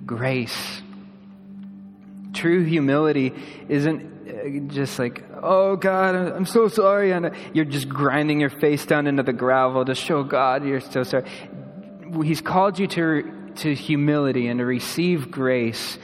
[0.07, 0.83] grace.
[2.33, 3.35] True humility
[3.69, 7.13] isn't uh, just like, oh God, I'm so sorry.
[7.13, 11.03] And you're just grinding your face down into the gravel to show God you're so
[11.03, 11.25] sorry.
[12.21, 15.99] He's called you to, to humility and to receive grace.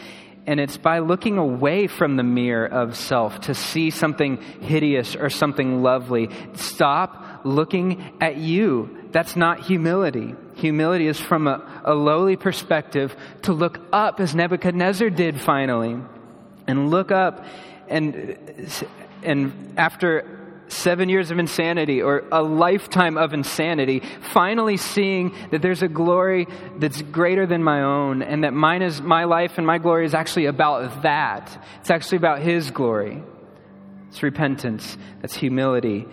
[0.47, 5.29] And it's by looking away from the mirror of self to see something hideous or
[5.29, 6.31] something lovely.
[6.55, 9.09] Stop looking at you.
[9.13, 10.35] That's not humility.
[10.57, 15.99] Humility is from a, a lowly perspective to look up as Nebuchadnezzar did finally.
[16.67, 17.45] And look up
[17.89, 18.39] and,
[19.23, 20.38] and after
[20.69, 24.03] seven years of insanity or a lifetime of insanity,
[24.33, 26.47] finally seeing that there's a glory
[26.79, 30.15] that's greater than my own and that mine is my life and my glory is
[30.15, 31.65] actually about that.
[31.81, 33.23] It's actually about his glory.
[34.09, 34.97] It's repentance.
[35.21, 36.07] That's humility.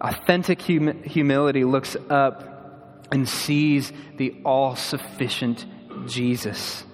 [0.00, 5.64] Authentic hum- humility looks up and sees the all sufficient
[6.06, 6.84] Jesus.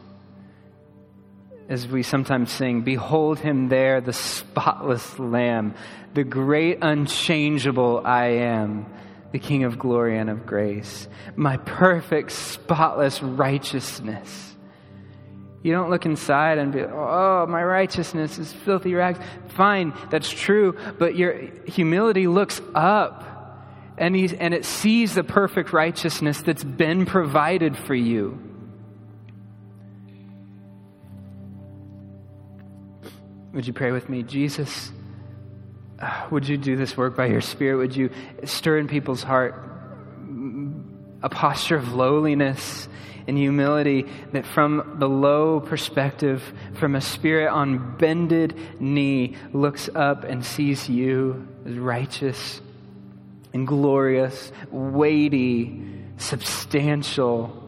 [1.68, 5.74] As we sometimes sing, Behold him there, the spotless Lamb,
[6.14, 8.86] the great unchangeable I am,
[9.32, 14.54] the King of glory and of grace, my perfect, spotless righteousness.
[15.62, 19.18] You don't look inside and be, oh, my righteousness is filthy rags.
[19.48, 21.34] Fine, that's true, but your
[21.66, 23.28] humility looks up
[23.96, 28.40] and, he's, and it sees the perfect righteousness that's been provided for you.
[33.52, 34.22] Would you pray with me?
[34.22, 34.90] Jesus,
[36.30, 37.76] would you do this work by your Spirit?
[37.76, 38.10] Would you
[38.44, 39.54] stir in people's heart
[41.22, 42.88] a posture of lowliness
[43.26, 46.42] and humility that from the low perspective,
[46.74, 52.60] from a spirit on bended knee, looks up and sees you as righteous
[53.52, 55.82] and glorious, weighty,
[56.16, 57.58] substantial.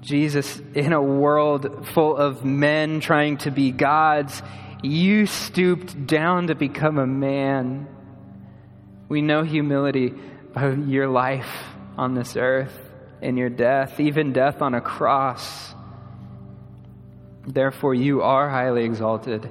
[0.00, 4.42] Jesus, in a world full of men trying to be gods,
[4.82, 7.88] you stooped down to become a man.
[9.08, 10.14] We know humility
[10.52, 11.50] by your life
[11.96, 12.76] on this earth
[13.20, 15.74] and your death, even death on a cross.
[17.46, 19.50] Therefore, you are highly exalted.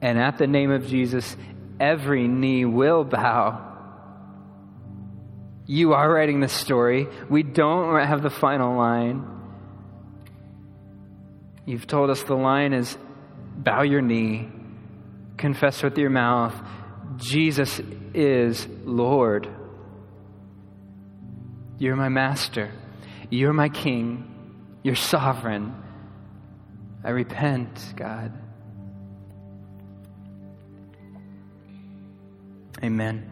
[0.00, 1.36] And at the name of Jesus,
[1.78, 3.68] every knee will bow.
[5.66, 7.06] You are writing the story.
[7.30, 9.24] We don't have the final line.
[11.64, 12.98] You've told us the line is
[13.62, 14.48] bow your knee,
[15.36, 16.54] confess with your mouth,
[17.16, 17.80] Jesus
[18.14, 19.48] is Lord.
[21.78, 22.70] You're my master.
[23.30, 24.78] You're my king.
[24.82, 25.74] You're sovereign.
[27.04, 28.32] I repent, God.
[32.82, 33.28] Amen.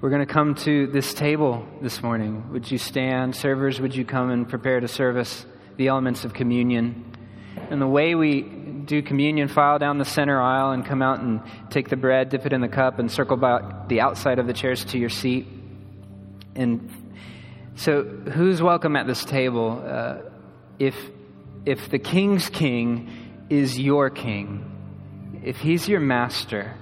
[0.00, 2.50] We're going to come to this table this morning.
[2.52, 3.34] Would you stand?
[3.34, 5.44] Servers, would you come and prepare to service
[5.76, 7.12] the elements of communion?
[7.70, 8.42] And the way we
[8.88, 12.46] do communion, file down the center aisle and come out and take the bread, dip
[12.46, 15.46] it in the cup, and circle back the outside of the chairs to your seat.
[16.56, 16.90] And
[17.76, 19.84] so, who's welcome at this table?
[19.86, 20.16] Uh,
[20.78, 20.96] if
[21.64, 23.10] if the king's king
[23.50, 26.74] is your king, if he's your master,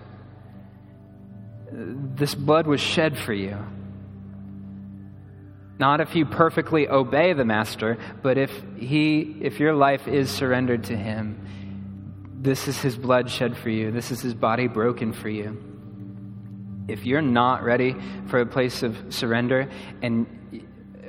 [1.70, 3.58] this blood was shed for you.
[5.78, 10.84] Not if you perfectly obey the master, but if he if your life is surrendered
[10.84, 11.46] to him.
[12.38, 13.90] This is his blood shed for you.
[13.90, 15.56] This is his body broken for you.
[16.88, 19.68] If you're not ready for a place of surrender
[20.02, 20.26] and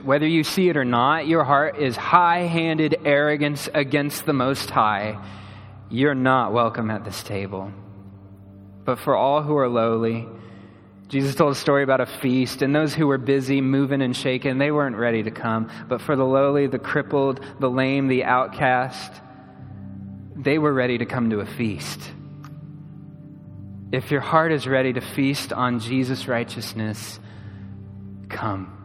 [0.04, 4.70] whether you see it or not, your heart is high handed arrogance against the Most
[4.70, 5.22] High.
[5.90, 7.72] You're not welcome at this table.
[8.86, 10.26] But for all who are lowly,
[11.10, 14.58] Jesus told a story about a feast, and those who were busy moving and shaking,
[14.58, 15.70] they weren't ready to come.
[15.88, 19.14] But for the lowly, the crippled, the lame, the outcast,
[20.38, 22.00] they were ready to come to a feast.
[23.92, 27.20] If your heart is ready to feast on Jesus' righteousness,
[28.30, 28.77] come.